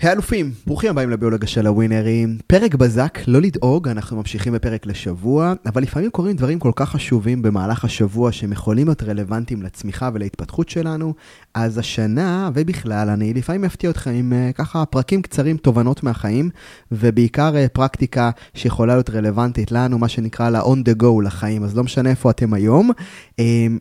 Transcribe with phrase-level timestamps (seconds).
[0.00, 2.38] האלופים, ברוכים הבאים לביולוגיה של הווינרים.
[2.46, 7.42] פרק בזק, לא לדאוג, אנחנו ממשיכים בפרק לשבוע, אבל לפעמים קורים דברים כל כך חשובים
[7.42, 11.14] במהלך השבוע שהם יכולים להיות רלוונטיים לצמיחה ולהתפתחות שלנו,
[11.54, 16.50] אז השנה ובכלל, אני לפעמים אפתיע אתכם עם uh, ככה פרקים קצרים, תובנות מהחיים,
[16.92, 21.84] ובעיקר uh, פרקטיקה שיכולה להיות רלוונטית לנו, מה שנקרא ל-on the go לחיים, אז לא
[21.84, 22.90] משנה איפה אתם היום.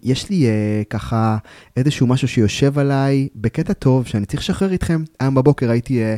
[0.04, 1.38] יש לי uh, ככה
[1.78, 5.04] איזשהו משהו שיושב עליי בקטע טוב שאני צריך לשחרר איתכם.
[5.20, 6.02] היום בבוקר הייתי...
[6.04, 6.18] Uh,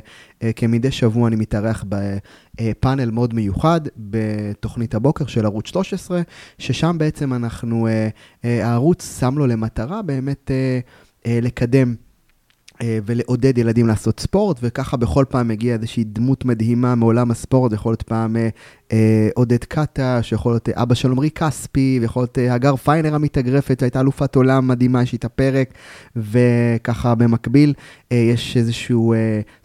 [0.56, 6.21] כמדי שבוע אני מתארח בפאנל מאוד מיוחד בתוכנית הבוקר של ערוץ 13,
[6.57, 7.88] ששם בעצם אנחנו,
[8.43, 10.51] הערוץ שם לו למטרה באמת
[11.26, 11.96] לקדם.
[13.06, 18.01] ולעודד ילדים לעשות ספורט, וככה בכל פעם מגיעה איזושהי דמות מדהימה מעולם הספורט, יכול להיות
[18.01, 18.50] פעם אה,
[19.36, 24.00] עודד קטש, יכול להיות אבא של עמרי כספי, ויכול להיות אה, הגר פיינר המתאגרפת, שהייתה
[24.00, 25.74] אלופת עולם מדהימה, יש איתה פרק,
[26.15, 27.74] וככה במקביל
[28.12, 29.14] אה, יש איזשהו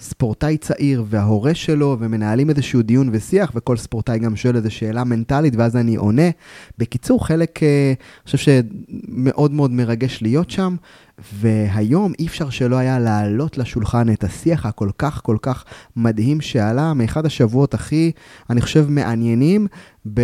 [0.00, 5.56] ספורטאי צעיר וההורה שלו, ומנהלים איזשהו דיון ושיח, וכל ספורטאי גם שואל איזו שאלה מנטלית,
[5.56, 6.30] ואז אני עונה.
[6.78, 10.76] בקיצור, חלק, אני חושב שמאוד מאוד מרגש להיות שם.
[11.18, 15.64] והיום אי אפשר שלא היה להעלות לשולחן את השיח הכל כך כל כך
[15.96, 18.12] מדהים שעלה מאחד השבועות הכי,
[18.50, 19.66] אני חושב, מעניינים
[20.14, 20.20] ב...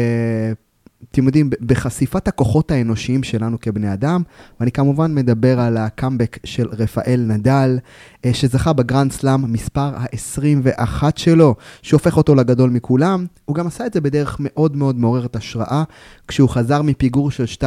[1.11, 4.23] אתם יודעים, בחשיפת הכוחות האנושיים שלנו כבני אדם,
[4.61, 7.79] ואני כמובן מדבר על הקאמבק של רפאל נדל,
[8.25, 13.27] אה, שזכה בגרנד סלאם מספר ה-21 שלו, שהופך אותו לגדול מכולם.
[13.45, 15.85] הוא גם עשה את זה בדרך מאוד מאוד מעוררת השראה,
[16.29, 17.65] כשהוא חזר מפיגור של 2-0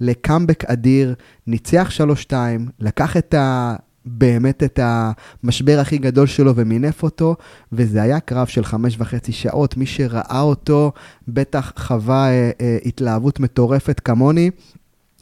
[0.00, 1.14] לקאמבק אדיר,
[1.46, 1.90] ניצח
[2.30, 2.32] 3-2,
[2.80, 3.76] לקח את ה...
[4.06, 7.36] באמת את המשבר הכי גדול שלו ומינף אותו,
[7.72, 9.76] וזה היה קרב של חמש וחצי שעות.
[9.76, 10.92] מי שראה אותו
[11.28, 14.50] בטח חווה אה, אה, התלהבות מטורפת כמוני.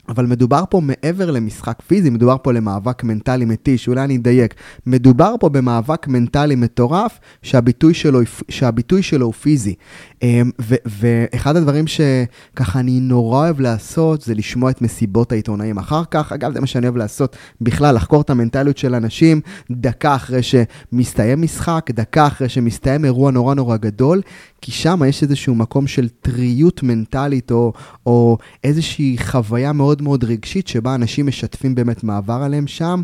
[0.08, 4.54] אבל מדובר פה מעבר למשחק פיזי, מדובר פה למאבק מנטלי מתיש, אולי אני אדייק.
[4.86, 9.74] מדובר פה במאבק מנטלי מטורף שהביטוי שלו, שהביטוי שלו הוא פיזי.
[10.22, 16.02] אמ, ו- ואחד הדברים שככה אני נורא אוהב לעשות, זה לשמוע את מסיבות העיתונאים אחר
[16.10, 16.32] כך.
[16.32, 21.42] אגב, זה מה שאני אוהב לעשות בכלל, לחקור את המנטליות של אנשים דקה אחרי שמסתיים
[21.42, 24.20] משחק, דקה אחרי שמסתיים אירוע נורא נורא גדול,
[24.64, 27.72] כי שם יש איזשהו מקום של טריות מנטלית, או,
[28.06, 33.02] או איזושהי חוויה מאוד מאוד רגשית, שבה אנשים משתפים באמת מעבר עליהם שם,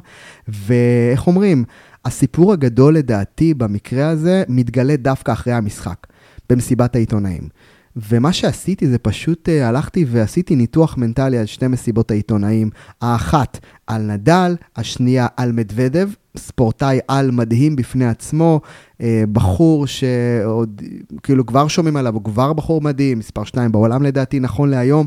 [0.49, 1.65] ואיך אומרים,
[2.05, 6.07] הסיפור הגדול לדעתי במקרה הזה מתגלה דווקא אחרי המשחק.
[6.51, 7.49] במסיבת העיתונאים.
[7.97, 12.71] ומה שעשיתי זה פשוט uh, הלכתי ועשיתי ניתוח מנטלי על שתי מסיבות העיתונאים.
[13.01, 18.61] האחת על נדל, השנייה על מדוודב, ספורטאי על מדהים בפני עצמו,
[18.93, 19.03] uh,
[19.33, 20.83] בחור שעוד,
[21.23, 25.07] כאילו כבר שומעים עליו, הוא כבר בחור מדהים, מספר שתיים בעולם לדעתי, נכון להיום.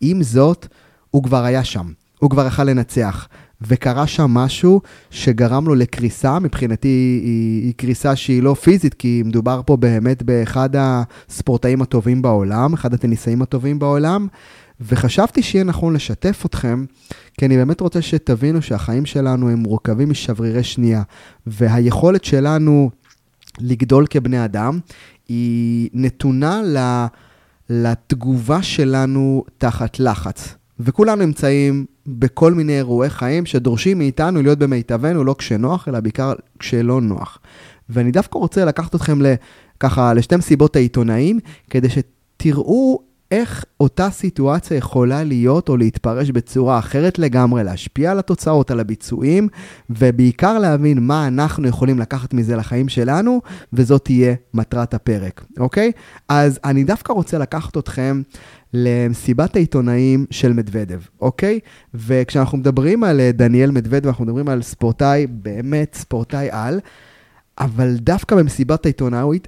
[0.00, 0.66] עם זאת,
[1.10, 1.86] הוא כבר היה שם,
[2.18, 3.28] הוא כבר יכל לנצח.
[3.60, 4.80] וקרה שם משהו
[5.10, 6.88] שגרם לו לקריסה, מבחינתי
[7.24, 12.94] היא, היא קריסה שהיא לא פיזית, כי מדובר פה באמת באחד הספורטאים הטובים בעולם, אחד
[12.94, 14.26] הטניסאים הטובים בעולם,
[14.80, 16.84] וחשבתי שיהיה נכון לשתף אתכם,
[17.38, 21.02] כי אני באמת רוצה שתבינו שהחיים שלנו הם מורכבים משברירי שנייה,
[21.46, 22.90] והיכולת שלנו
[23.60, 24.78] לגדול כבני אדם
[25.28, 26.62] היא נתונה
[27.70, 30.54] לתגובה שלנו תחת לחץ.
[30.80, 37.00] וכולנו נמצאים בכל מיני אירועי חיים שדורשים מאיתנו להיות במיטבנו, לא כשנוח, אלא בעיקר כשלא
[37.00, 37.38] נוח.
[37.88, 39.18] ואני דווקא רוצה לקחת אתכם
[39.80, 47.18] ככה לשתי מסיבות העיתונאים, כדי שתראו איך אותה סיטואציה יכולה להיות או להתפרש בצורה אחרת
[47.18, 49.48] לגמרי, להשפיע על התוצאות, על הביצועים,
[49.90, 53.40] ובעיקר להבין מה אנחנו יכולים לקחת מזה לחיים שלנו,
[53.72, 55.92] וזאת תהיה מטרת הפרק, אוקיי?
[56.28, 58.22] אז אני דווקא רוצה לקחת אתכם
[58.74, 61.60] למסיבת העיתונאים של מדוודב, אוקיי?
[61.94, 66.80] וכשאנחנו מדברים על אה, דניאל מדוודב, אנחנו מדברים על ספורטאי, באמת ספורטאי על.
[67.58, 68.86] אבל דווקא במסיבת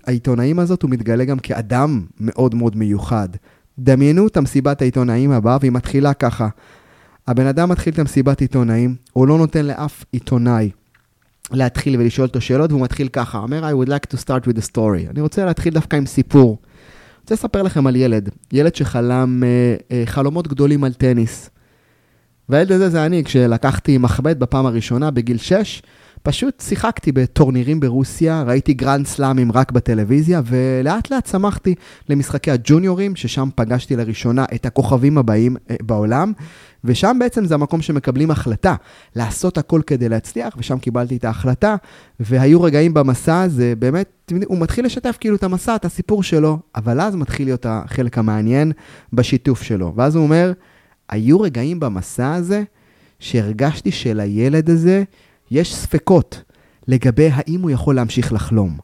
[0.07, 3.29] העיתונאים הזאת הוא מתגלה גם כאדם מאוד מאוד מיוחד.
[3.79, 6.49] דמיינו את המסיבת העיתונאים הבאה, והיא מתחילה ככה.
[7.29, 10.71] הבן אדם מתחיל את המסיבת עיתונאים, הוא לא נותן לאף עיתונאי
[11.53, 14.73] להתחיל ולשאול אותו שאלות, והוא מתחיל ככה, אומר, I would like to start with a
[14.73, 15.11] story.
[15.11, 16.59] אני רוצה להתחיל דווקא עם סיפור.
[17.33, 21.51] רוצה לספר לכם על ילד, ילד שחלם אה, אה, חלומות גדולים על טניס.
[22.49, 25.83] והילד הזה זה אני, כשלקחתי מחבט בפעם הראשונה בגיל 6,
[26.23, 31.75] פשוט שיחקתי בטורנירים ברוסיה, ראיתי גרנד סלאמים רק בטלוויזיה, ולאט לאט צמחתי
[32.09, 36.33] למשחקי הג'וניורים, ששם פגשתי לראשונה את הכוכבים הבאים אה, בעולם,
[36.85, 38.75] ושם בעצם זה המקום שמקבלים החלטה,
[39.17, 41.77] לעשות הכל כדי להצליח, ושם קיבלתי את ההחלטה,
[42.21, 47.01] והיו רגעים במסע הזה, באמת, הוא מתחיל לשתף כאילו את המסע, את הסיפור שלו, אבל
[47.01, 48.73] אז מתחיל להיות החלק המעניין
[49.13, 49.93] בשיתוף שלו.
[49.97, 50.53] ואז הוא אומר,
[51.09, 52.63] היו רגעים במסע הזה,
[53.19, 55.05] שהרגשתי שלילד הזה,
[55.51, 56.43] יש ספקות.
[56.89, 58.79] לגבי האם הוא יכול להמשיך לחלום.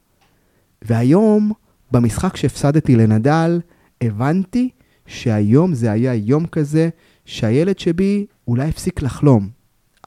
[0.82, 1.52] והיום,
[1.90, 3.60] במשחק שהפסדתי לנדל,
[4.00, 4.70] הבנתי
[5.06, 6.88] שהיום זה היה יום כזה
[7.24, 9.48] שהילד שבי אולי הפסיק לחלום.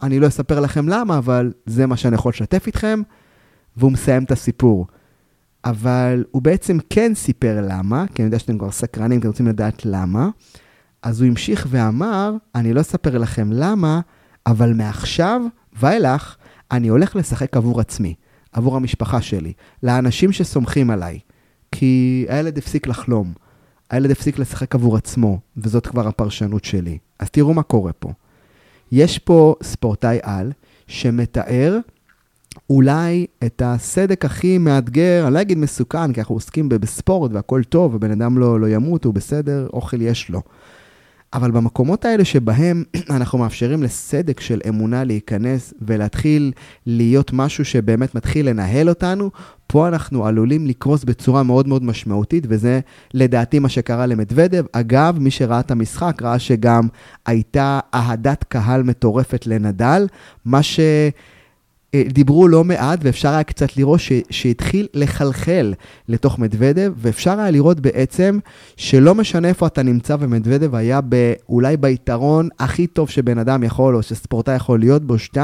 [0.03, 3.01] אני לא אספר לכם למה, אבל זה מה שאני יכול לשתף איתכם,
[3.77, 4.88] והוא מסיים את הסיפור.
[5.65, 9.85] אבל הוא בעצם כן סיפר למה, כי אני יודע שאתם כבר סקרנים, אתם רוצים לדעת
[9.85, 10.29] למה.
[11.03, 14.00] אז הוא המשיך ואמר, אני לא אספר לכם למה,
[14.45, 15.41] אבל מעכשיו
[15.79, 16.35] ואילך,
[16.71, 18.13] אני הולך לשחק עבור עצמי,
[18.51, 21.19] עבור המשפחה שלי, לאנשים שסומכים עליי.
[21.71, 23.33] כי הילד הפסיק לחלום,
[23.89, 26.98] הילד הפסיק לשחק עבור עצמו, וזאת כבר הפרשנות שלי.
[27.19, 28.12] אז תראו מה קורה פה.
[28.92, 30.51] יש פה ספורטאי על
[30.88, 31.77] שמתאר
[32.69, 37.95] אולי את הסדק הכי מאתגר, אני לא אגיד מסוכן, כי אנחנו עוסקים בספורט והכל טוב,
[37.95, 40.42] ובן אדם לא, לא ימות, הוא בסדר, אוכל יש לו.
[41.33, 42.83] אבל במקומות האלה שבהם
[43.15, 46.51] אנחנו מאפשרים לסדק של אמונה להיכנס ולהתחיל
[46.85, 49.29] להיות משהו שבאמת מתחיל לנהל אותנו,
[49.67, 52.79] פה אנחנו עלולים לקרוס בצורה מאוד מאוד משמעותית, וזה
[53.13, 54.63] לדעתי מה שקרה למדוודב.
[54.71, 56.87] אגב, מי שראה את המשחק ראה שגם
[57.25, 60.07] הייתה אהדת קהל מטורפת לנדל,
[60.45, 60.79] מה ש...
[61.95, 65.74] אה, דיברו לא מעט, ואפשר היה קצת לראות ש, שהתחיל לחלחל
[66.07, 68.39] לתוך מדוודב, ואפשר היה לראות בעצם
[68.77, 73.95] שלא משנה איפה אתה נמצא, ומדוודב היה ב, אולי ביתרון הכי טוב שבן אדם יכול,
[73.95, 75.38] או שספורטאי יכול להיות בו, 2-0,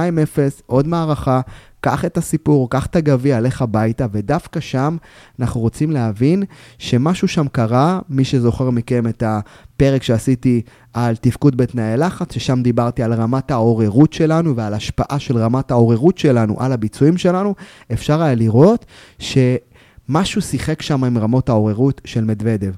[0.65, 1.41] עוד מערכה,
[1.85, 4.97] קח את הסיפור, קח את הגביע, לך הביתה, ודווקא שם
[5.39, 6.43] אנחנו רוצים להבין
[6.77, 10.61] שמשהו שם קרה, מי שזוכר מכם את הפרק שעשיתי
[10.93, 16.17] על תפקוד בתנאי לחץ, ששם דיברתי על רמת העוררות שלנו ועל השפעה של רמת העוררות
[16.17, 17.55] שלנו על הביצועים שלנו,
[17.93, 18.85] אפשר היה לראות
[19.19, 22.71] שמשהו שיחק שם עם רמות העוררות של מדוודב.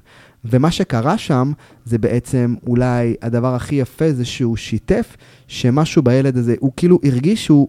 [0.44, 1.52] ומה שקרה שם,
[1.84, 5.16] זה בעצם אולי הדבר הכי יפה, זה שהוא שיתף
[5.46, 7.68] שמשהו בילד הזה, הוא כאילו הרגיש שהוא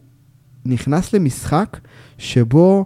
[0.65, 1.77] נכנס למשחק
[2.17, 2.85] שבו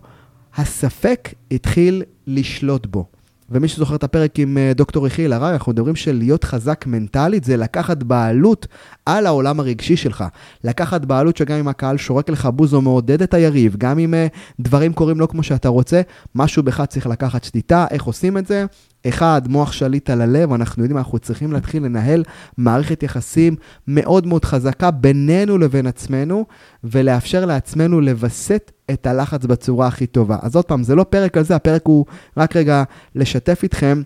[0.55, 3.05] הספק התחיל לשלוט בו.
[3.49, 7.43] ומי שזוכר את הפרק עם אה, דוקטור יחיאל הררי, אנחנו מדברים של להיות חזק מנטלית,
[7.43, 8.67] זה לקחת בעלות
[9.05, 10.23] על העולם הרגשי שלך.
[10.63, 14.27] לקחת בעלות שגם אם הקהל שורק לך בוז או מעודד את היריב, גם אם אה,
[14.59, 16.01] דברים קורים לא כמו שאתה רוצה,
[16.35, 18.65] משהו בך צריך לקחת שליטה, איך עושים את זה?
[19.07, 22.23] אחד, מוח שליט על הלב, אנחנו יודעים, אנחנו צריכים להתחיל לנהל
[22.57, 23.55] מערכת יחסים
[23.87, 26.45] מאוד מאוד חזקה בינינו לבין עצמנו,
[26.83, 30.37] ולאפשר לעצמנו לווסת את הלחץ בצורה הכי טובה.
[30.41, 32.05] אז עוד פעם, זה לא פרק על זה, הפרק הוא
[32.37, 32.83] רק רגע
[33.15, 34.01] לשתף איתכם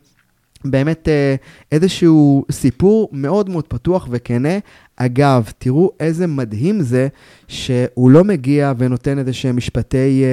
[0.66, 1.36] באמת אה,
[1.72, 4.58] איזשהו סיפור מאוד מאוד פתוח וכנה.
[5.00, 7.08] אגב, תראו איזה מדהים זה
[7.48, 10.28] שהוא לא מגיע ונותן איזה שהם משפטי אה,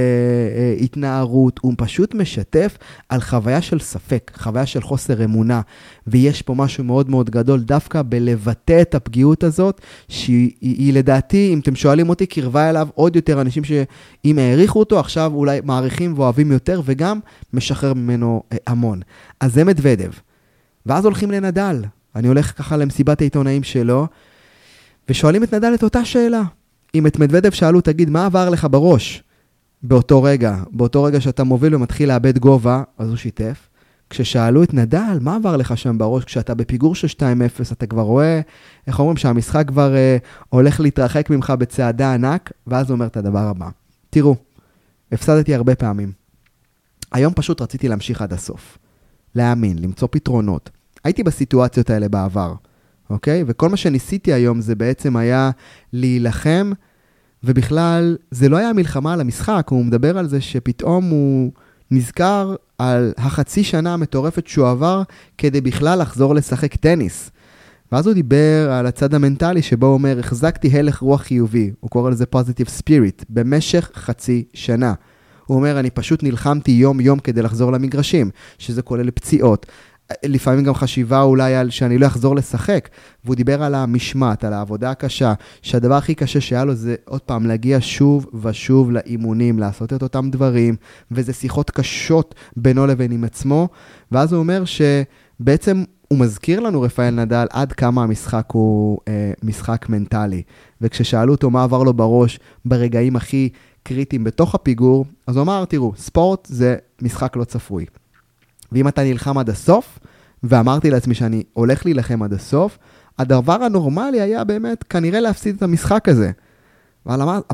[0.59, 2.79] אה, התנערות, הוא פשוט משתף
[3.09, 5.61] על חוויה של ספק, חוויה של חוסר אמונה.
[6.07, 11.51] ויש פה משהו מאוד מאוד גדול דווקא בלבטא את הפגיעות הזאת, שהיא היא, היא, לדעתי,
[11.53, 16.15] אם אתם שואלים אותי, קרבה אליו עוד יותר אנשים שאם העריכו אותו, עכשיו אולי מעריכים
[16.17, 17.21] ואוהבים יותר, וגם
[17.53, 19.01] משחרר ממנו אה, המון.
[19.41, 20.11] אז זה מדוודב.
[20.87, 21.85] ואז הולכים לנדל.
[22.17, 24.07] אני הולך ככה למסיבת העיתונאים שלו,
[25.09, 26.43] ושואלים את נדל את אותה שאלה.
[26.95, 29.23] אם את מדוודב שאלו, תגיד, מה עבר לך בראש
[29.83, 30.57] באותו רגע?
[30.71, 33.69] באותו רגע שאתה מוביל ומתחיל לאבד גובה, אז הוא שיתף.
[34.11, 36.25] כששאלו את נדל, מה עבר לך שם בראש?
[36.25, 38.41] כשאתה בפיגור של 2-0, אתה כבר רואה,
[38.87, 40.17] איך אומרים, שהמשחק כבר אה,
[40.49, 43.69] הולך להתרחק ממך בצעדה ענק, ואז הוא אומר את הדבר הבא.
[44.11, 44.37] תראו,
[45.13, 46.13] הפסדתי הרבה פעמים.
[47.13, 48.79] היום פשוט רציתי להמשיך עד הסוף.
[49.35, 50.71] להאמין, למצוא פתרונות.
[51.05, 52.55] הייתי בסיטואציות האלה בעבר,
[53.11, 53.45] אוקיי?
[53.47, 55.51] וכל מה שניסיתי היום זה בעצם היה
[55.93, 56.73] להילחם,
[57.45, 61.53] ובכלל, זה לא היה מלחמה על המשחק, הוא מדבר על זה שפתאום הוא
[61.91, 65.03] נזכר על החצי שנה המטורפת שהוא עבר
[65.39, 67.31] כדי בכלל לחזור לשחק טניס.
[67.93, 72.11] ואז הוא דיבר על הצד המנטלי שבו הוא אומר, החזקתי הלך רוח חיובי, הוא קורא
[72.11, 74.95] לזה פוזיטיב ספיריט, במשך חצי שנה.
[75.47, 79.67] הוא אומר, אני פשוט נלחמתי יום-יום כדי לחזור למגרשים, שזה כולל פציעות.
[80.25, 82.89] לפעמים גם חשיבה אולי על שאני לא אחזור לשחק.
[83.25, 87.47] והוא דיבר על המשמעת, על העבודה הקשה, שהדבר הכי קשה שהיה לו זה עוד פעם
[87.47, 90.77] להגיע שוב ושוב לאימונים, לעשות את אותם דברים,
[91.11, 93.69] וזה שיחות קשות בינו לבין עם עצמו.
[94.13, 99.87] ואז הוא אומר שבעצם הוא מזכיר לנו, רפאל נדל, עד כמה המשחק הוא אה, משחק
[99.89, 100.43] מנטלי.
[100.81, 103.49] וכששאלו אותו מה עבר לו בראש ברגעים הכי
[103.83, 107.87] קריטיים בתוך הפיגור, אז הוא אמר, תראו, ספורט זה משחק לא צפוי.
[108.75, 109.99] ואם אתה נלחם עד הסוף,
[110.43, 112.79] ואמרתי לעצמי שאני הולך להילחם עד הסוף,
[113.19, 116.31] הדבר הנורמלי היה באמת כנראה להפסיד את המשחק הזה.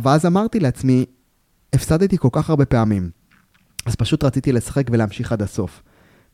[0.02, 1.04] ואז אמרתי לעצמי,
[1.72, 3.10] הפסדתי כל כך הרבה פעמים,
[3.86, 5.82] אז פשוט רציתי לשחק ולהמשיך עד הסוף.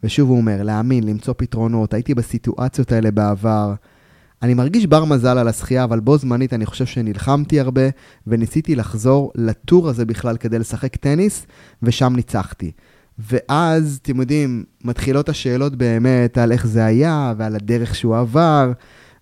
[0.02, 3.74] ושוב הוא אומר, להאמין, למצוא פתרונות, הייתי בסיטואציות האלה בעבר,
[4.42, 7.82] אני מרגיש בר מזל על השחייה, אבל בו זמנית אני חושב שנלחמתי הרבה,
[8.26, 11.46] וניסיתי לחזור לטור הזה בכלל כדי לשחק טניס,
[11.82, 12.72] ושם ניצחתי.
[13.18, 18.72] ואז, אתם יודעים, מתחילות השאלות באמת על איך זה היה, ועל הדרך שהוא עבר,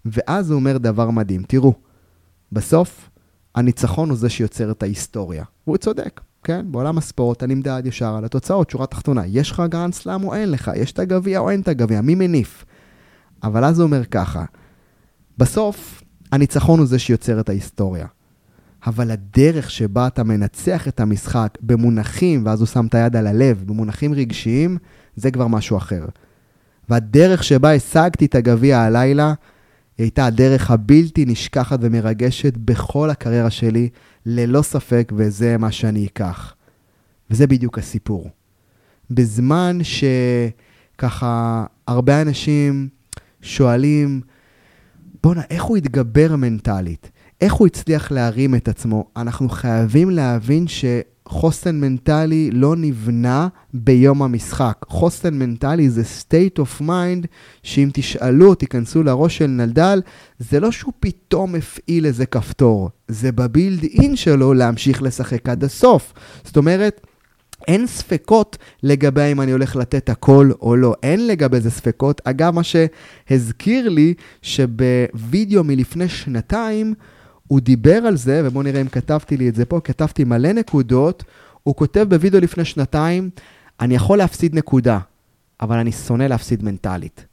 [0.05, 1.43] ואז הוא אומר דבר מדהים.
[1.43, 1.75] תראו,
[2.53, 3.11] בסוף,
[3.55, 5.45] הניצחון הוא זה שיוצר את ההיסטוריה.
[5.67, 6.67] והוא צודק, כן?
[6.71, 9.27] בעולם הספורט אתה נמדד ישר על התוצאות, שורה תחתונה.
[9.27, 10.71] יש לך גרנד סלאם או אין לך?
[10.77, 12.01] יש את הגביע או אין את הגביע?
[12.01, 12.65] מי מניף?
[13.43, 14.45] אבל אז הוא אומר ככה,
[15.39, 18.07] בסוף, הניצחון הוא זה שיוצר את ההיסטוריה.
[18.87, 23.65] אבל הדרך שבה אתה מנצח את המשחק במונחים, ואז הוא שם את היד על הלב,
[23.67, 24.79] במונחים רגשיים,
[25.17, 26.07] זה כבר משהו אחר.
[26.89, 29.35] והדרך שבה השגתי את הגביע הלילה,
[29.99, 33.89] היא הייתה הדרך הבלתי נשכחת ומרגשת בכל הקריירה שלי,
[34.27, 36.55] ללא ספק, וזה מה שאני אקח.
[37.31, 38.31] וזה בדיוק הסיפור.
[39.11, 42.89] בזמן שככה הרבה אנשים
[43.43, 44.21] שואלים,
[45.23, 47.11] בואנה, איך הוא התגבר מנטלית?
[47.45, 49.05] איך הוא הצליח להרים את עצמו?
[49.17, 54.85] אנחנו חייבים להבין שחוסן מנטלי לא נבנה ביום המשחק.
[54.89, 57.27] חוסן מנטלי זה state of mind,
[57.63, 60.03] שאם תשאלו, תיכנסו לראש של נדל,
[60.39, 66.13] זה לא שהוא פתאום הפעיל איזה כפתור, זה בבילד אין שלו להמשיך לשחק עד הסוף.
[66.45, 67.07] זאת אומרת,
[67.69, 70.95] אין ספקות לגבי אם אני הולך לתת הכל או לא.
[71.03, 72.21] אין לגבי זה ספקות.
[72.25, 76.95] אגב, מה שהזכיר לי, שבווידאו מלפני שנתיים,
[77.47, 81.25] הוא דיבר על זה, ובואו נראה אם כתבתי לי את זה פה, כתבתי מלא נקודות.
[81.63, 83.31] הוא כותב בווידאו לפני שנתיים,
[83.81, 84.99] אני יכול להפסיד נקודה,
[85.61, 87.27] אבל אני שונא להפסיד מנטלית.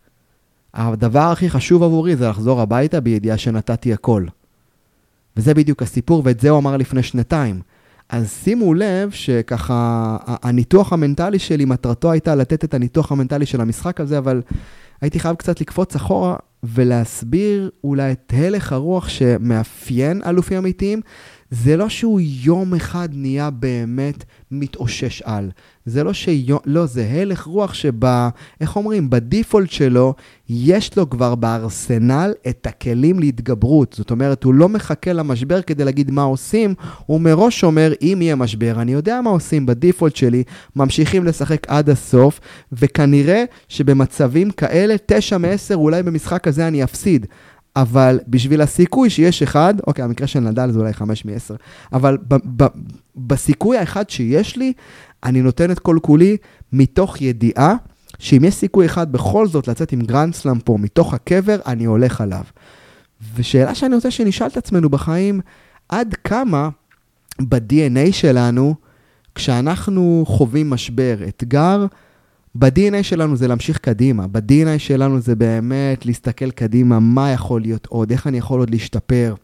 [0.74, 4.25] הדבר הכי חשוב עבורי זה לחזור הביתה בידיעה שנתתי הכל.
[5.38, 7.62] וזה בדיוק הסיפור, ואת זה הוא אמר לפני שנתיים.
[8.10, 14.01] אז שימו לב שככה, הניתוח המנטלי שלי, מטרתו הייתה לתת את הניתוח המנטלי של המשחק
[14.01, 14.41] הזה, אבל
[15.01, 21.01] הייתי חייב קצת לקפוץ אחורה ולהסביר אולי את הלך הרוח שמאפיין אלופים אמיתיים.
[21.51, 25.51] זה לא שהוא יום אחד נהיה באמת מתאושש על.
[25.86, 28.05] זה לא שיום, לא, זה הלך רוח שב...
[28.62, 29.10] איך אומרים?
[29.10, 30.13] בדיפולט שלו,
[30.50, 33.93] יש לו כבר בארסנל את הכלים להתגברות.
[33.98, 36.74] זאת אומרת, הוא לא מחכה למשבר כדי להגיד מה עושים,
[37.05, 40.43] הוא מראש אומר, אם יהיה משבר, אני יודע מה עושים בדיפולט שלי,
[40.75, 42.39] ממשיכים לשחק עד הסוף,
[42.72, 47.25] וכנראה שבמצבים כאלה, תשע מעשר, אולי במשחק הזה אני אפסיד.
[47.75, 51.56] אבל בשביל הסיכוי שיש אחד, אוקיי, המקרה של נדל זה אולי 5 מ-10,
[51.94, 52.70] אבל ב- ב-
[53.16, 54.74] בסיכוי האחד שיש לי,
[55.24, 56.38] אני נותן את כל כולי
[56.74, 57.75] מתוך ידיעה
[58.20, 62.22] שאם יש סיכוי אחד בכל זאת לצאת עם גרנד סלאם פה מתוך הקבר, אני הולך
[62.22, 62.44] עליו.
[63.36, 65.42] ושאלה שאני רוצה שנשאל את עצמנו בחיים,
[65.90, 66.70] עד כמה
[67.42, 68.75] ב-DNA שלנו,
[69.36, 71.86] כשאנחנו חווים משבר, אתגר,
[72.55, 78.12] ב-DNA שלנו זה להמשיך קדימה, ב-DNA שלנו זה באמת להסתכל קדימה, מה יכול להיות עוד,
[78.12, 79.36] איך אני יכול עוד להשתפר.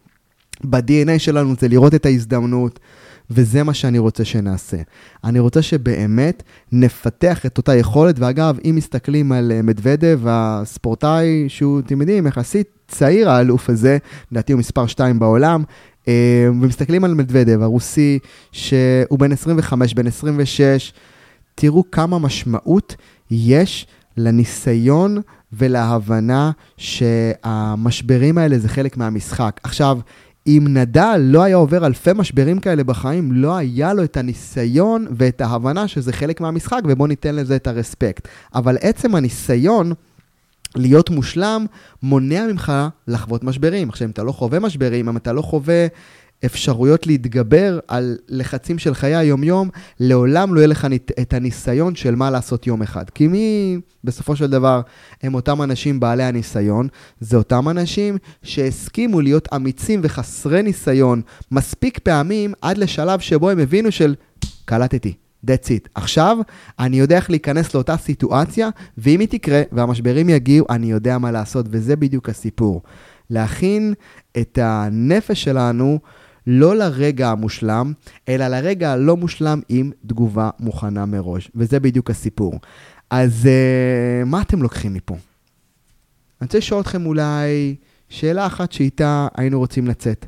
[0.64, 2.80] ב-DNA שלנו זה לראות את ההזדמנות,
[3.30, 4.76] וזה מה שאני רוצה שנעשה.
[5.24, 11.80] אני רוצה שבאמת נפתח את אותה יכולת, ואגב, אם מסתכלים על אה, מדוודב, הספורטאי שהוא,
[11.80, 13.98] אתם יודעים, יחסית צעיר האלוף הזה,
[14.32, 15.62] לדעתי הוא מספר 2 בעולם,
[16.08, 18.18] אה, ומסתכלים על מדוודב, הרוסי,
[18.52, 20.92] שהוא בן 25, בן 26,
[21.60, 22.96] תראו כמה משמעות
[23.30, 23.86] יש
[24.16, 25.20] לניסיון
[25.52, 29.60] ולהבנה שהמשברים האלה זה חלק מהמשחק.
[29.62, 29.98] עכשיו,
[30.46, 35.40] אם נדל לא היה עובר אלפי משברים כאלה בחיים, לא היה לו את הניסיון ואת
[35.40, 38.28] ההבנה שזה חלק מהמשחק, ובואו ניתן לזה את הרספקט.
[38.54, 39.92] אבל עצם הניסיון
[40.76, 41.66] להיות מושלם
[42.02, 42.72] מונע ממך
[43.08, 43.88] לחוות משברים.
[43.88, 45.86] עכשיו, אם אתה לא חווה משברים, אם אתה לא חווה
[46.44, 49.68] אפשרויות להתגבר על לחצים של חיי היומיום,
[50.00, 50.86] לעולם לא יהיה לך
[51.20, 53.10] את הניסיון של מה לעשות יום אחד.
[53.10, 54.80] כי מי בסופו של דבר
[55.22, 56.88] הם אותם אנשים בעלי הניסיון?
[57.20, 63.92] זה אותם אנשים שהסכימו להיות אמיצים וחסרי ניסיון מספיק פעמים עד לשלב שבו הם הבינו
[63.92, 64.14] של
[64.64, 65.14] קלטתי.
[65.46, 65.88] That's it.
[65.94, 66.38] עכשיו,
[66.78, 68.68] אני יודע איך להיכנס לאותה סיטואציה,
[68.98, 72.82] ואם היא תקרה והמשברים יגיעו, אני יודע מה לעשות, וזה בדיוק הסיפור.
[73.30, 73.94] להכין
[74.38, 75.98] את הנפש שלנו
[76.50, 77.92] לא לרגע המושלם,
[78.28, 81.50] אלא לרגע הלא מושלם עם תגובה מוכנה מראש.
[81.54, 82.60] וזה בדיוק הסיפור.
[83.10, 85.14] אז uh, מה אתם לוקחים מפה?
[85.14, 87.76] אני רוצה לשאול אתכם אולי
[88.08, 90.26] שאלה אחת שאיתה היינו רוצים לצאת.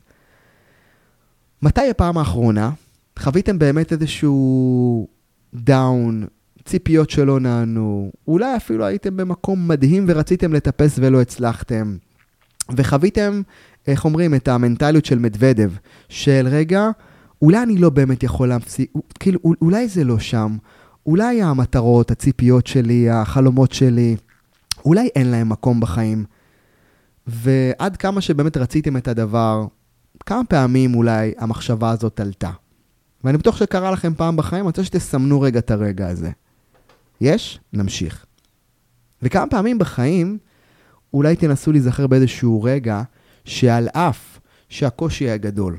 [1.62, 2.70] מתי הפעם האחרונה
[3.18, 5.08] חוויתם באמת איזשהו
[5.54, 6.26] דאון,
[6.64, 11.96] ציפיות שלא נענו, אולי אפילו הייתם במקום מדהים ורציתם לטפס ולא הצלחתם,
[12.76, 13.42] וחוויתם
[13.87, 15.72] איך אומרים, את המנטליות של מדוודב,
[16.08, 16.90] של רגע,
[17.42, 20.56] אולי אני לא באמת יכול להפסיק, כאילו, אולי זה לא שם,
[21.06, 24.16] אולי המטרות, הציפיות שלי, החלומות שלי,
[24.84, 26.25] אולי אין להם מקום בחיים.
[27.26, 29.66] ועד כמה שבאמת רציתם את הדבר,
[30.26, 32.50] כמה פעמים אולי המחשבה הזאת עלתה.
[33.25, 36.30] ואני בטוח שקרה לכם פעם בחיים, אני רוצה שתסמנו רגע את הרגע הזה.
[37.20, 37.60] יש?
[37.72, 38.26] נמשיך.
[39.22, 40.38] וכמה פעמים בחיים,
[41.14, 43.02] אולי תנסו להיזכר באיזשהו רגע
[43.44, 45.78] שעל אף שהקושי היה גדול,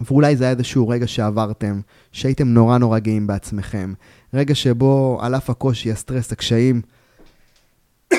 [0.00, 1.80] ואולי זה היה איזשהו רגע שעברתם,
[2.12, 3.92] שהייתם נורא נורא גאים בעצמכם,
[4.34, 6.82] רגע שבו על אף הקושי, הסטרס, הקשיים,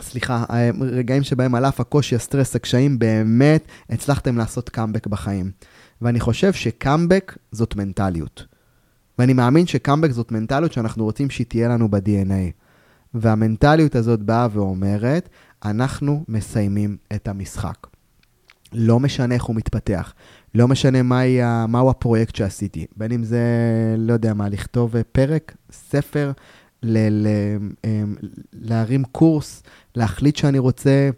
[0.00, 0.44] סליחה,
[0.80, 5.50] רגעים שבהם על אף הקושי, הסטרס, הקשיים, באמת הצלחתם לעשות קאמבק בחיים.
[6.02, 8.46] ואני חושב שקאמבק זאת מנטליות.
[9.18, 12.52] ואני מאמין שקאמבק זאת מנטליות שאנחנו רוצים שהיא תהיה לנו ב-DNA.
[13.14, 15.28] והמנטליות הזאת באה ואומרת,
[15.64, 17.86] אנחנו מסיימים את המשחק.
[18.72, 20.12] לא משנה איך הוא מתפתח,
[20.54, 21.38] לא משנה מהי,
[21.68, 23.40] מהו הפרויקט שעשיתי, בין אם זה,
[23.98, 26.32] לא יודע מה, לכתוב פרק, ספר,
[26.82, 28.14] ל- ל- אמ,
[28.52, 29.62] להרים קורס,
[29.94, 31.10] להחליט שאני רוצה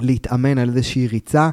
[0.00, 1.50] להתאמן על איזושהי ריצה,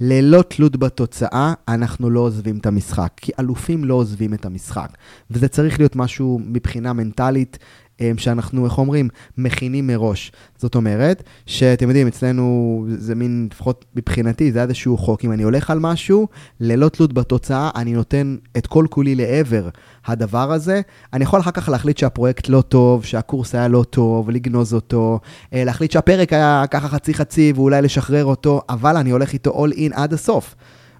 [0.00, 3.12] ללא תלות בתוצאה, אנחנו לא עוזבים את המשחק.
[3.16, 4.88] כי אלופים לא עוזבים את המשחק.
[5.30, 7.58] וזה צריך להיות משהו מבחינה מנטלית
[8.16, 10.32] שאנחנו, איך אומרים, מכינים מראש.
[10.58, 15.24] זאת אומרת, שאתם יודעים, אצלנו זה מין, לפחות מבחינתי, זה איזשהו חוק.
[15.24, 16.28] אם אני הולך על משהו,
[16.60, 19.68] ללא תלות בתוצאה, אני נותן את כל כולי לעבר
[20.06, 20.80] הדבר הזה.
[21.12, 25.20] אני יכול אחר כך להחליט שהפרויקט לא טוב, שהקורס היה לא טוב, לגנוז אותו,
[25.52, 29.76] אה, להחליט שהפרק היה ככה חצי חצי ואולי לשחרר אותו, אבל אני הולך איתו all
[29.76, 30.54] in עד הסוף.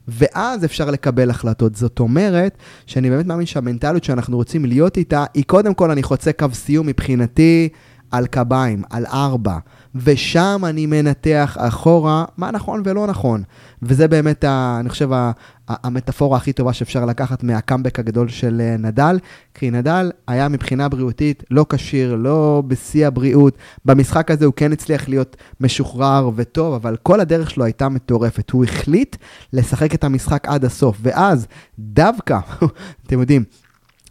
[0.08, 1.75] ואז אפשר לקבל החלטות.
[1.75, 6.32] זאת אומרת, שאני באמת מאמין שהמנטליות שאנחנו רוצים להיות איתה, היא קודם כל, אני חוצה
[6.32, 7.68] קו סיום מבחינתי
[8.16, 9.58] על קביים, על ארבע.
[9.94, 13.42] ושם אני מנתח אחורה מה נכון ולא נכון.
[13.82, 15.32] וזה באמת, ה, אני חושב, ה,
[15.68, 19.18] המטאפורה הכי טובה שאפשר לקחת מהקאמבק הגדול של אה, נדל,
[19.54, 23.56] כי נדל היה מבחינה בריאותית לא כשיר, לא בשיא הבריאות.
[23.85, 28.50] במשחק הזה הוא כן הצליח להיות משוחרר וטוב, אבל כל הדרך שלו הייתה מטורפת.
[28.50, 29.16] הוא החליט
[29.52, 31.46] לשחק את המשחק עד הסוף, ואז
[31.78, 32.38] דווקא,
[33.06, 33.44] אתם יודעים,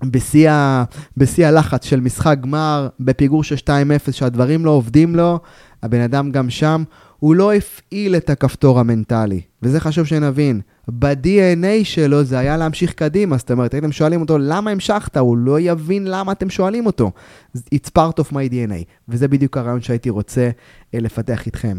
[0.04, 0.84] בשיא, ה,
[1.18, 5.40] בשיא הלחץ של משחק גמר, בפיגור של 2-0, שהדברים לא עובדים לו,
[5.84, 6.84] הבן אדם גם שם,
[7.20, 9.42] הוא לא הפעיל את הכפתור המנטלי.
[9.64, 10.62] וזה חשוב שנבין.
[10.88, 15.18] ב-DNA שלו זה היה להמשיך קדימה, זאת אומרת, הייתם שואלים אותו, למה המשכת?
[15.18, 17.12] הוא לא יבין למה אתם שואלים אותו.
[17.58, 20.50] It's part of my DNA, וזה בדיוק הרעיון שהייתי רוצה
[20.94, 21.77] אה, לפתח איתכם.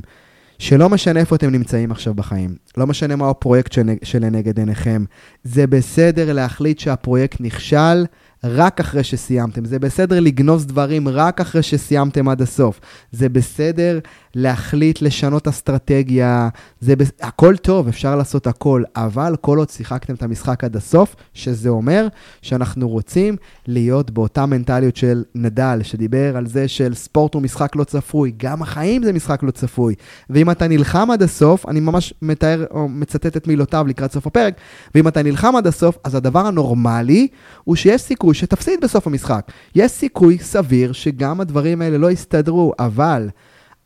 [0.59, 5.05] שלא משנה איפה אתם נמצאים עכשיו בחיים, לא משנה מהו הפרויקט שלנגד עיניכם,
[5.46, 8.04] זה בסדר להחליט שהפרויקט נכשל
[8.44, 9.64] רק אחרי שסיימתם.
[9.64, 12.80] זה בסדר לגנוז דברים רק אחרי שסיימתם עד הסוף.
[13.12, 13.98] זה בסדר
[14.35, 16.48] להחליט לשנות אסטרטגיה.
[16.80, 17.11] זה בס...
[17.20, 22.09] הכל טוב, אפשר לעשות הכל, אבל כל עוד שיחקתם את המשחק עד הסוף, שזה אומר
[22.42, 27.85] שאנחנו רוצים להיות באותה מנטליות של נדל, שדיבר על זה של ספורט הוא משחק לא
[27.85, 29.94] צפוי, גם החיים זה משחק לא צפוי.
[30.30, 34.54] ואם אתה נלחם עד הסוף, אני ממש מתאר או מצטט את מילותיו לקראת סוף הפרק,
[34.94, 37.29] ואם אתה נלחם עד הסוף, אז הדבר הנורמלי
[37.64, 39.53] הוא שיש סיכוי שתפסיד בסוף המשחק.
[39.75, 43.29] יש סיכוי סביר שגם הדברים האלה לא יסתדרו, אבל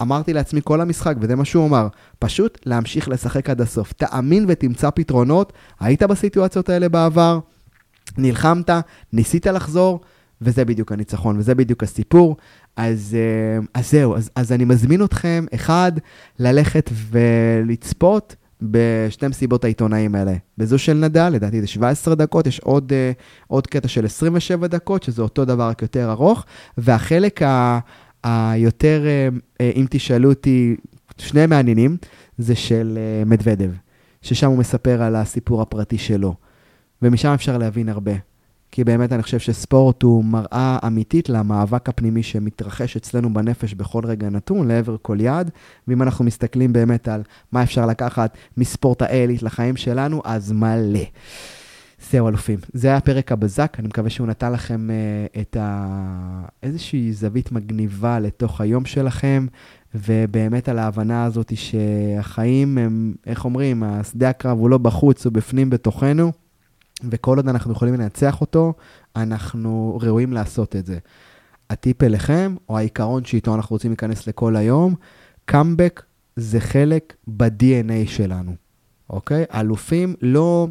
[0.03, 3.93] אמרתי לעצמי כל המשחק, וזה מה שהוא אמר, פשוט להמשיך לשחק עד הסוף.
[3.93, 5.53] תאמין ותמצא פתרונות.
[5.81, 7.39] היית בסיטואציות האלה בעבר,
[8.19, 8.71] נלחמת,
[9.13, 10.01] ניסית לחזור,
[10.43, 12.37] וזה בדיוק הניצחון, וזה בדיוק הסיפור.
[12.77, 15.93] אז, אה, אז זהו, אז, אז אני מזמין אתכם, אחד,
[16.39, 20.35] ללכת ולצפות בשתי מסיבות העיתונאים האלה.
[20.59, 25.03] בזו של נדל, לדעתי זה 17 דקות, יש עוד, uh, עוד קטע של 27 דקות,
[25.03, 26.45] שזה אותו דבר, רק יותר ארוך,
[26.79, 27.79] והחלק ה,
[28.25, 29.03] היותר,
[29.59, 30.77] uh, אם תשאלו אותי,
[31.19, 31.97] שני מעניינים,
[32.39, 33.71] זה של מדוודב,
[34.23, 36.35] ששם הוא מספר על הסיפור הפרטי שלו,
[37.03, 38.30] ומשם אפשר להבין הרבה.
[38.73, 44.29] כי באמת אני חושב שספורט הוא מראה אמיתית למאבק הפנימי שמתרחש אצלנו בנפש בכל רגע
[44.29, 45.51] נתון, לעבר כל יעד.
[45.89, 51.01] ואם אנחנו מסתכלים באמת על מה אפשר לקחת מספורט האלית לחיים שלנו, אז מלא.
[52.11, 52.59] זהו, אלופים.
[52.73, 56.45] זה היה פרק הבזק, אני מקווה שהוא נתן לכם uh, את ה...
[56.63, 59.47] איזושהי זווית מגניבה לתוך היום שלכם,
[59.95, 65.71] ובאמת על ההבנה הזאת שהחיים הם, איך אומרים, השדה הקרב הוא לא בחוץ, הוא בפנים
[65.71, 66.33] בתוכנו.
[67.11, 68.73] וכל עוד אנחנו יכולים לנצח אותו,
[69.17, 70.99] אנחנו ראויים לעשות את זה.
[71.71, 74.95] הטיפ אליכם, או העיקרון שאיתו אנחנו רוצים להיכנס לכל היום,
[75.45, 76.03] קאמבק
[76.37, 78.55] זה חלק ב-DNA שלנו,
[79.11, 79.45] אוקיי?
[79.55, 80.69] אלופים לא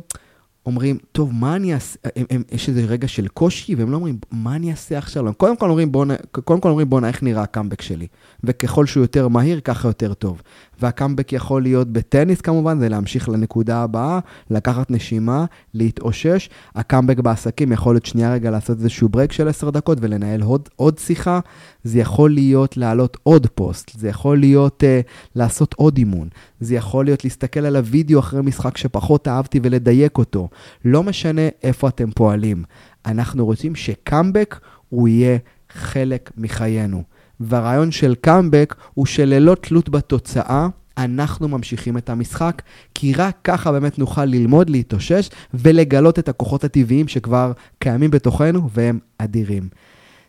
[0.66, 2.00] אומרים, טוב, מה אני אעשה?
[2.30, 5.28] הם, יש איזה רגע של קושי, והם לא אומרים, מה אני אעשה עכשיו?
[5.28, 8.08] הם קודם כל אומרים, בואנה, קודם כל אומרים, בואנה, איך נראה הקאמבק שלי?
[8.44, 10.42] וככל שהוא יותר מהיר, ככה יותר טוב.
[10.82, 16.50] והקאמבק יכול להיות בטניס כמובן, זה להמשיך לנקודה הבאה, לקחת נשימה, להתאושש.
[16.76, 20.98] הקאמבק בעסקים יכול להיות שנייה רגע לעשות איזשהו break של 10 דקות ולנהל עוד, עוד
[20.98, 21.40] שיחה.
[21.84, 26.28] זה יכול להיות להעלות עוד פוסט, זה יכול להיות uh, לעשות עוד אימון,
[26.60, 30.50] זה יכול להיות להסתכל על הוידאו אחרי משחק שפחות אהבתי ולדייק אותו.
[30.86, 32.64] לא משנה איפה אתם פועלים.
[33.06, 35.38] אנחנו רוצים שקאמבק הוא יהיה
[35.70, 37.04] חלק מחיינו.
[37.40, 42.62] והרעיון של קאמבק הוא שללא תלות בתוצאה, אנחנו ממשיכים את המשחק,
[42.94, 49.00] כי רק ככה באמת נוכל ללמוד, להתאושש ולגלות את הכוחות הטבעיים שכבר קיימים בתוכנו והם
[49.18, 49.70] אדירים.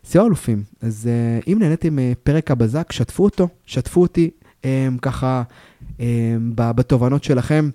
[0.05, 4.31] סיוע אלופים, אז uh, אם נהניתם מפרק הבזק, שתפו אותו, שתפו אותי
[4.63, 4.65] um,
[5.03, 5.43] ככה
[5.99, 6.01] um,
[6.57, 7.71] בתובנות שלכם.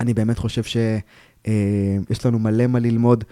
[0.00, 0.62] אני באמת חושב
[1.46, 3.24] שיש לנו מלא מה ללמוד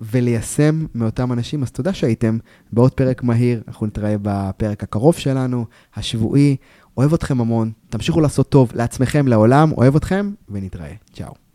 [0.00, 2.38] וליישם מאותם אנשים, אז תודה שהייתם
[2.72, 5.64] בעוד פרק מהיר, אנחנו נתראה בפרק הקרוב שלנו,
[5.96, 6.56] השבועי.
[6.96, 10.92] אוהב אתכם המון, תמשיכו לעשות טוב לעצמכם, לעולם, אוהב אתכם, ונתראה.
[11.12, 11.45] צ'או.